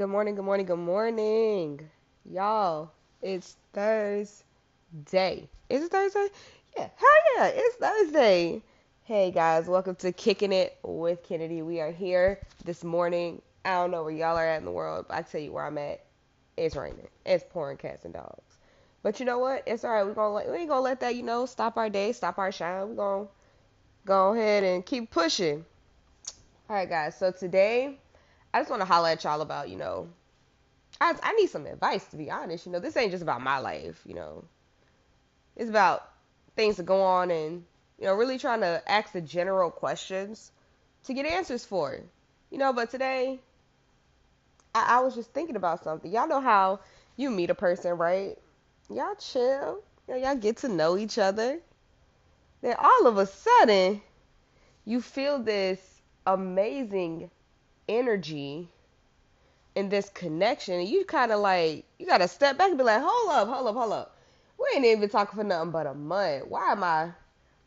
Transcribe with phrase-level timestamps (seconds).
[0.00, 1.90] Good morning, good morning, good morning.
[2.24, 5.46] Y'all, it's Thursday.
[5.68, 6.28] Is it Thursday?
[6.74, 8.62] Yeah, hell yeah, it's Thursday.
[9.04, 11.60] Hey guys, welcome to Kicking It with Kennedy.
[11.60, 13.42] We are here this morning.
[13.66, 15.66] I don't know where y'all are at in the world, but I tell you where
[15.66, 16.02] I'm at.
[16.56, 17.08] It's raining.
[17.26, 18.56] It's pouring cats and dogs.
[19.02, 19.64] But you know what?
[19.66, 20.06] It's alright.
[20.06, 22.50] We're gonna let, we ain't gonna let that, you know, stop our day, stop our
[22.50, 22.88] shine.
[22.88, 23.26] We're gonna
[24.06, 25.66] go ahead and keep pushing.
[26.70, 27.98] Alright guys, so today
[28.52, 30.08] I just want to holler at y'all about, you know,
[31.00, 32.66] I, I need some advice to be honest.
[32.66, 34.44] You know, this ain't just about my life, you know.
[35.56, 36.08] It's about
[36.56, 37.64] things that go on and,
[37.98, 40.50] you know, really trying to ask the general questions
[41.04, 42.00] to get answers for.
[42.50, 43.40] You know, but today
[44.74, 46.10] I, I was just thinking about something.
[46.10, 46.80] Y'all know how
[47.16, 48.36] you meet a person, right?
[48.88, 49.82] Y'all chill.
[50.08, 51.60] You know, y'all get to know each other.
[52.62, 54.02] Then all of a sudden,
[54.84, 55.80] you feel this
[56.26, 57.30] amazing
[57.90, 58.68] energy
[59.76, 63.02] and this connection, and you kind of like you gotta step back and be like,
[63.04, 64.16] hold up, hold up, hold up.
[64.58, 66.46] We ain't even talking for nothing but a month.
[66.46, 67.10] Why am I,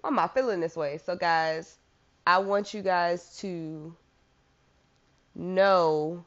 [0.00, 0.98] why am I feeling this way?
[1.04, 1.78] So guys,
[2.26, 3.94] I want you guys to
[5.34, 6.24] know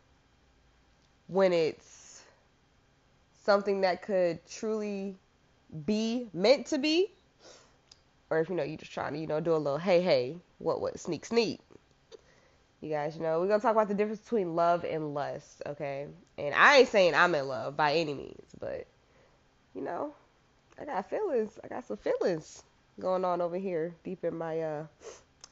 [1.28, 2.22] when it's
[3.44, 5.16] something that could truly
[5.86, 7.12] be meant to be,
[8.30, 10.38] or if you know you're just trying to you know do a little hey hey
[10.60, 11.60] what what sneak sneak
[12.84, 13.40] you guys know.
[13.40, 16.08] We're gonna talk about the difference between love and lust okay?
[16.38, 18.86] And i ain't saying i'm in love by any means but
[19.74, 20.14] you know
[20.80, 21.58] i got feelings.
[21.64, 22.64] I got some feelings
[23.00, 24.86] going on over here deep in my uh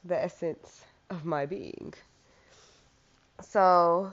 [0.04, 1.94] the essence of my being.
[3.40, 4.12] So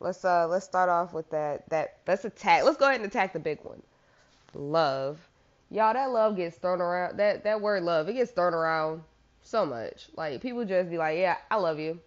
[0.00, 3.32] let's uh let's start off with that that let's attack let's go ahead and attack
[3.32, 3.82] the big one.
[4.54, 5.18] Love.
[5.70, 9.02] Y'all that love gets thrown around that that word love it gets thrown around
[9.42, 10.08] so much.
[10.16, 11.98] Like people just be like yeah i love you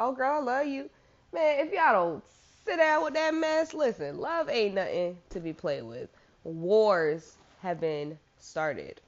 [0.00, 0.90] Oh, girl, I love you.
[1.32, 2.24] Man, if y'all don't
[2.64, 6.08] sit down with that mess, listen, love ain't nothing to be played with.
[6.44, 9.00] Wars have been started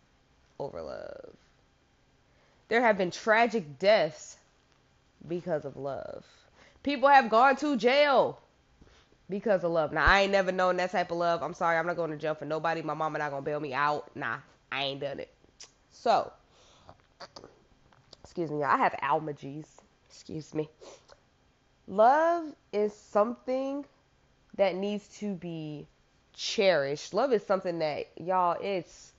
[0.59, 1.31] over love.
[2.69, 4.37] There have been tragic deaths
[5.27, 6.25] because of love.
[6.83, 8.41] People have gone to jail
[9.29, 9.93] because of love.
[9.93, 11.43] Now, I ain't never known that type of love.
[11.43, 12.83] I'm sorry, I'm not going to jail for nobody.
[12.83, 14.11] My mama not going to bail me out.
[14.17, 14.39] Nah,
[14.71, 15.33] I ain't done it.
[15.91, 16.33] So,
[18.23, 19.67] excuse me, I have allergies
[20.11, 20.69] excuse me.
[21.87, 23.85] Love is something
[24.57, 25.87] that needs to be
[26.35, 27.15] cherished.
[27.15, 29.13] Love is something that, y'all, it's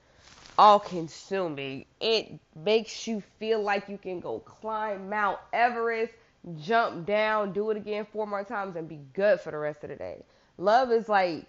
[0.58, 1.86] all consuming.
[2.00, 6.14] It makes you feel like you can go climb Mount Everest,
[6.60, 9.90] jump down, do it again four more times, and be good for the rest of
[9.90, 10.24] the day.
[10.58, 11.48] Love is like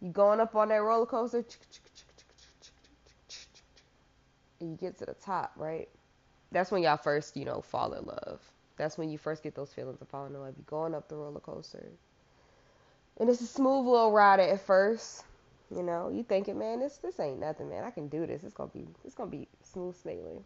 [0.00, 1.44] you going up on that roller coaster,
[4.60, 5.88] and you get to the top, right?
[6.52, 8.40] That's when y'all first, you know, fall in love.
[8.76, 10.54] That's when you first get those feelings of falling in love.
[10.56, 11.86] You're going up the roller coaster.
[13.18, 15.24] And it's a smooth little ride at first.
[15.70, 17.84] You know, you thinking, man, this this ain't nothing, man.
[17.84, 18.42] I can do this.
[18.42, 20.42] It's gonna be it's gonna be smooth sailing.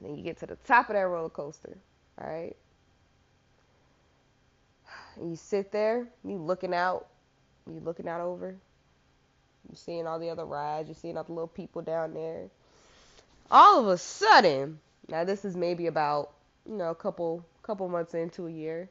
[0.00, 1.76] Then you get to the top of that roller coaster,
[2.20, 2.56] all right?
[5.16, 7.08] And you sit there, you looking out,
[7.66, 8.56] you looking out over,
[9.68, 12.48] you seeing all the other rides, you seeing all the little people down there
[13.50, 14.78] all of a sudden,
[15.08, 16.32] now this is maybe about
[16.66, 18.88] you know a couple couple months into a year,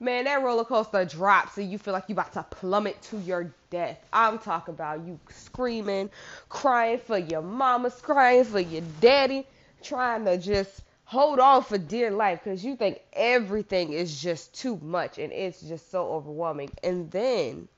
[0.00, 3.52] man, that roller coaster drops and you feel like you about to plummet to your
[3.70, 3.98] death.
[4.12, 6.10] I'm talking about you screaming,
[6.48, 9.46] crying for your mama, crying for your daddy,
[9.82, 14.78] trying to just hold on for dear life because you think everything is just too
[14.82, 16.70] much and it's just so overwhelming.
[16.82, 17.68] And then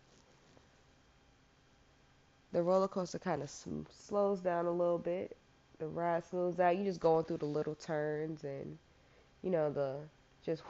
[2.52, 3.50] the roller coaster kind of
[3.90, 5.36] slows down a little bit
[5.80, 6.76] the ride smooths out.
[6.76, 8.78] You just going through the little turns and
[9.42, 9.96] you know the
[10.44, 10.62] just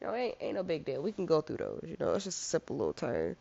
[0.00, 1.02] you know ain't ain't no big deal.
[1.02, 1.84] We can go through those.
[1.86, 3.36] You know it's just a simple little turn.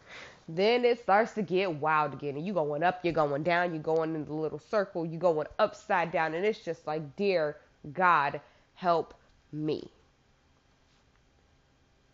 [0.47, 3.81] Then it starts to get wild again, and you going up, you're going down, you're
[3.81, 7.55] going in the little circle, you're going upside down, and it's just like, dear
[7.93, 8.41] God,
[8.75, 9.13] help
[9.53, 9.89] me.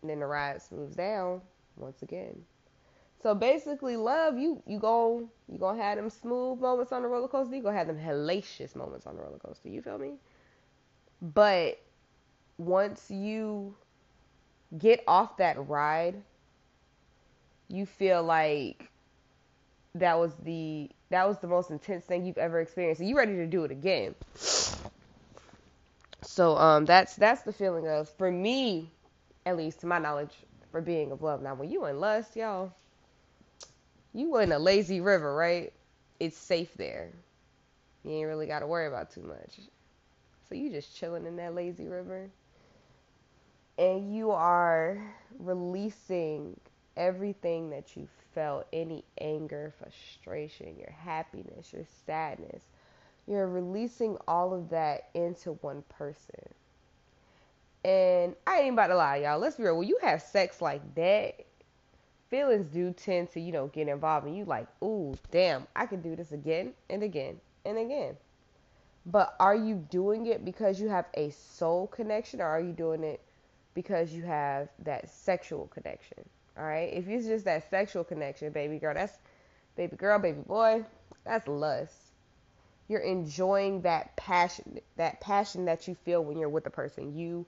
[0.02, 1.40] And then the ride smooths down
[1.76, 2.44] once again.
[3.22, 7.28] So basically, love you you go you gonna have them smooth moments on the roller
[7.28, 7.56] coaster.
[7.56, 9.68] You gonna have them hellacious moments on the roller coaster.
[9.68, 10.14] You feel me?
[11.20, 11.80] But
[12.58, 13.74] once you
[14.78, 16.22] get off that ride,
[17.68, 18.90] you feel like
[19.94, 23.34] that was the that was the most intense thing you've ever experienced, and you ready
[23.34, 24.14] to do it again.
[26.22, 28.90] So um, that's that's the feeling of for me,
[29.46, 30.34] at least to my knowledge,
[30.70, 31.42] for being of love.
[31.42, 32.72] Now, when you in lust, y'all
[34.12, 35.72] you in a lazy river, right?
[36.20, 37.10] It's safe there.
[38.04, 39.60] You ain't really got to worry about too much.
[40.48, 42.30] So you just chilling in that lazy river.
[43.78, 44.98] And you are
[45.38, 46.58] releasing
[46.96, 52.62] everything that you felt any anger, frustration, your happiness, your sadness.
[53.26, 56.48] You're releasing all of that into one person.
[57.84, 59.38] And I ain't about to lie, y'all.
[59.38, 59.78] Let's be real.
[59.78, 61.34] When you have sex like that,
[62.30, 64.26] feelings do tend to, you know, get involved.
[64.26, 68.16] And you like, ooh, damn, I can do this again and again and again.
[69.06, 73.04] But are you doing it because you have a soul connection or are you doing
[73.04, 73.20] it
[73.74, 76.28] because you have that sexual connection?
[76.58, 76.92] All right.
[76.92, 79.16] If it's just that sexual connection, baby girl, that's
[79.76, 80.84] baby girl, baby boy,
[81.24, 81.94] that's lust.
[82.88, 87.16] You're enjoying that passion, that passion that you feel when you're with a person.
[87.16, 87.46] You,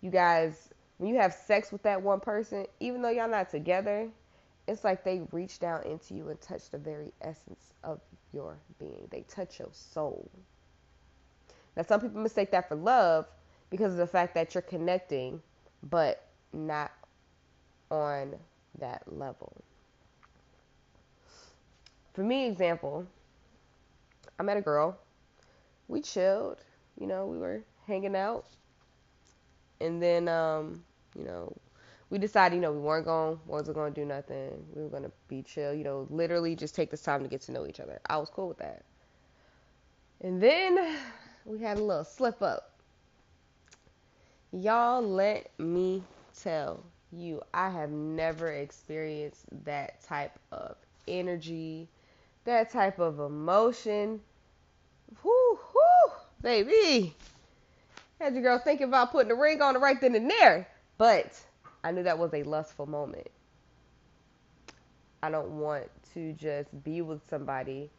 [0.00, 0.68] you guys,
[1.00, 4.06] when you have sex with that one person, even though y'all not together,
[4.68, 8.00] it's like they reach down into you and touch the very essence of
[8.34, 9.08] your being.
[9.10, 10.30] They touch your soul.
[11.74, 13.24] Now, some people mistake that for love
[13.70, 15.40] because of the fact that you're connecting,
[15.84, 16.92] but not
[17.90, 18.34] on
[18.78, 19.56] that level.
[22.12, 23.06] For me, example,
[24.38, 24.98] I met a girl.
[25.88, 26.58] We chilled,
[27.00, 28.44] you know, we were hanging out.
[29.80, 30.84] And then, um,
[31.16, 31.56] you know,
[32.10, 34.50] we decided, you know, we weren't going, wasn't going to do nothing.
[34.74, 37.40] We were going to be chill, you know, literally just take this time to get
[37.42, 38.00] to know each other.
[38.06, 38.82] I was cool with that.
[40.22, 40.96] And then
[41.44, 42.72] we had a little slip up.
[44.52, 46.02] Y'all, let me
[46.42, 46.82] tell
[47.12, 51.88] you, I have never experienced that type of energy,
[52.44, 54.20] that type of emotion.
[55.22, 57.14] Whoo, whoo, baby.
[58.20, 60.68] Had your girl thinking about putting a ring on it right then and there.
[61.00, 61.40] But
[61.82, 63.28] I knew that was a lustful moment.
[65.22, 67.90] I don't want to just be with somebody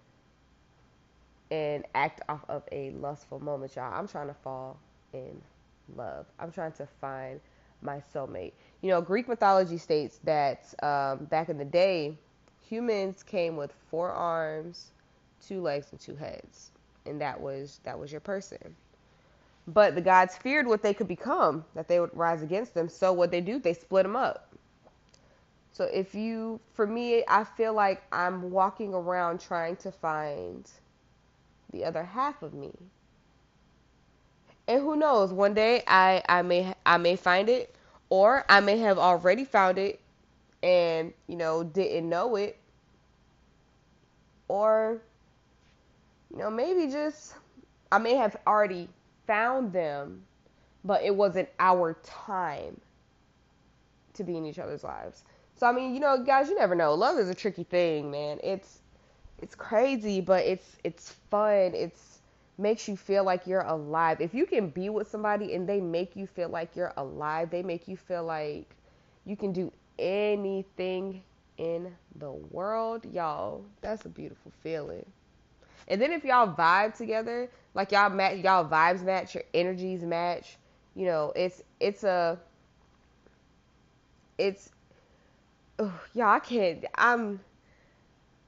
[1.49, 3.91] and act off of a lustful moment, y'all.
[3.91, 4.79] I'm trying to fall
[5.13, 5.41] in
[5.95, 6.27] love.
[6.39, 7.41] I'm trying to find
[7.81, 8.53] my soulmate.
[8.83, 12.19] You know, Greek mythology states that um, back in the day,
[12.61, 14.91] humans came with four arms,
[15.47, 16.69] two legs, and two heads,
[17.07, 18.75] and that was that was your person.
[19.73, 22.89] But the gods feared what they could become, that they would rise against them.
[22.89, 24.53] So what they do, they split them up.
[25.71, 30.69] So if you, for me, I feel like I'm walking around trying to find
[31.71, 32.71] the other half of me.
[34.67, 37.75] And who knows, one day I, I may I may find it
[38.09, 39.99] or I may have already found it
[40.63, 42.57] and, you know, didn't know it.
[44.47, 45.01] Or
[46.31, 47.35] you know, maybe just
[47.91, 48.89] I may have already
[49.27, 50.23] found them,
[50.83, 52.79] but it wasn't our time
[54.13, 55.23] to be in each other's lives.
[55.55, 56.93] So I mean, you know, guys, you never know.
[56.93, 58.39] Love is a tricky thing, man.
[58.43, 58.79] It's
[59.41, 61.73] it's crazy, but it's it's fun.
[61.73, 62.19] It's
[62.57, 64.21] makes you feel like you're alive.
[64.21, 67.63] If you can be with somebody and they make you feel like you're alive, they
[67.63, 68.69] make you feel like
[69.25, 71.23] you can do anything
[71.57, 75.05] in the world, y'all, that's a beautiful feeling.
[75.87, 80.57] And then if y'all vibe together, like y'all match, y'all vibes match, your energies match,
[80.95, 82.39] you know, it's it's a
[84.37, 84.69] it's
[86.13, 87.39] y'all I can't I'm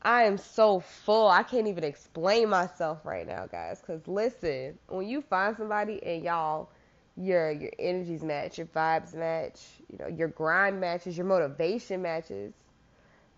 [0.01, 1.29] I am so full.
[1.29, 3.81] I can't even explain myself right now, guys.
[3.85, 6.69] Cause listen, when you find somebody and y'all,
[7.15, 12.53] your your energies match, your vibes match, you know, your grind matches, your motivation matches.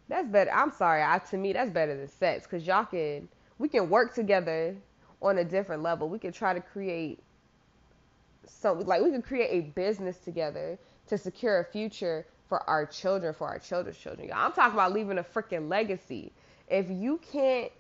[0.07, 0.51] That's better.
[0.51, 1.03] I'm sorry.
[1.03, 2.47] I to me that's better than sex.
[2.47, 4.75] Cause y'all can we can work together
[5.21, 6.09] on a different level.
[6.09, 7.19] We can try to create
[8.47, 13.33] so like we can create a business together to secure a future for our children,
[13.33, 14.29] for our children's children.
[14.33, 16.31] I'm talking about leaving a freaking legacy
[16.67, 17.71] if you can't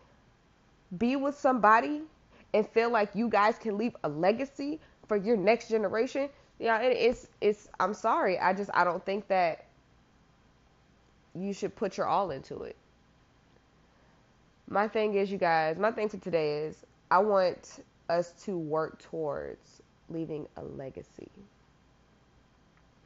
[0.97, 2.01] be with somebody
[2.53, 6.29] and feel like you guys can leave a legacy for your next generation,
[6.59, 7.67] yeah, it, it's it's.
[7.79, 9.65] I'm sorry, I just I don't think that
[11.33, 12.77] you should put your all into it.
[14.67, 18.99] My thing is, you guys, my thing for today is I want us to work
[18.99, 21.29] towards leaving a legacy.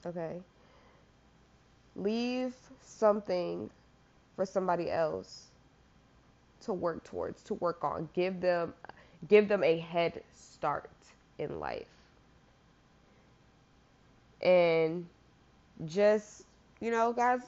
[0.06, 0.40] Okay?
[1.96, 3.70] Leave something
[4.36, 5.48] for somebody else
[6.62, 8.10] to work towards, to work on.
[8.14, 8.74] Give them
[9.28, 10.90] give them a head start
[11.38, 11.88] in life.
[14.42, 15.06] And
[15.86, 16.44] just,
[16.80, 17.42] you know, guys,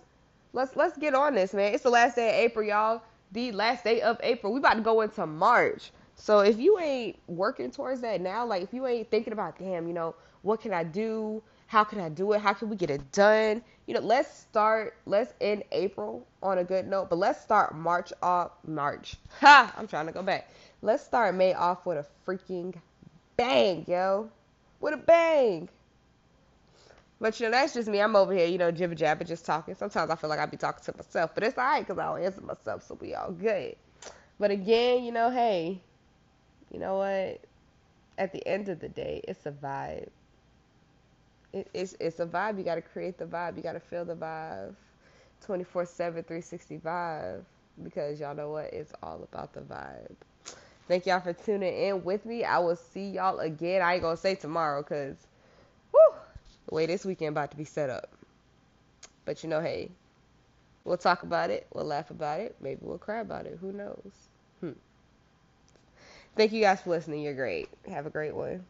[0.53, 1.73] let's let's get on this, man.
[1.73, 3.01] It's the last day of April, y'all.
[3.31, 4.53] The last day of April.
[4.53, 5.91] We about to go into March.
[6.15, 9.87] So if you ain't working towards that now, like if you ain't thinking about, damn,
[9.87, 11.41] you know, what can I do?
[11.67, 12.41] How can I do it?
[12.41, 13.63] How can we get it done?
[13.87, 18.11] You know, let's start, let's end April on a good note, but let's start March
[18.21, 19.15] off, March.
[19.39, 19.73] Ha!
[19.77, 20.49] I'm trying to go back.
[20.81, 22.75] Let's start May off with a freaking
[23.37, 24.29] bang, yo.
[24.81, 25.69] With a bang.
[27.21, 28.01] But you know, that's just me.
[28.01, 29.75] I'm over here, you know, jibber jabber, just talking.
[29.75, 32.25] Sometimes I feel like I be talking to myself, but it's alright because I don't
[32.25, 33.75] answer myself, so we all good.
[34.39, 35.81] But again, you know, hey,
[36.71, 37.41] you know what?
[38.17, 40.09] At the end of the day, it's a vibe.
[41.53, 42.57] It, it's it's a vibe.
[42.57, 43.57] You got to create the vibe.
[43.57, 44.75] You got to feel the vibe.
[45.45, 47.45] 24 7, 365.
[47.83, 48.73] Because y'all know what?
[48.73, 50.15] It's all about the vibe.
[50.87, 52.43] Thank y'all for tuning in with me.
[52.43, 53.81] I will see y'all again.
[53.81, 55.15] I ain't going to say tomorrow because,
[56.71, 58.13] the way this weekend about to be set up.
[59.25, 59.91] But you know, hey,
[60.85, 63.57] we'll talk about it, we'll laugh about it, maybe we'll cry about it.
[63.59, 64.11] Who knows?
[64.61, 64.71] Hmm.
[66.37, 67.23] Thank you guys for listening.
[67.23, 67.67] You're great.
[67.89, 68.63] Have a great one.